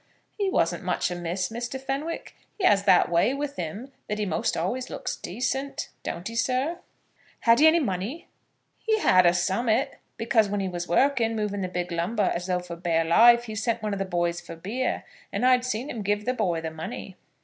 [0.35, 1.79] "He wasn't much amiss, Mr.
[1.79, 2.35] Fenwick.
[2.57, 6.79] He has that way with him that he most always looks decent; don't he, sir?"
[7.41, 8.27] "Had he any money?"
[8.79, 12.57] "He had a some'at, because when he was working, moving the big lumber as though
[12.61, 16.01] for bare life, he sent one of the boys for beer, and I see'd him
[16.01, 17.15] give the boy the money."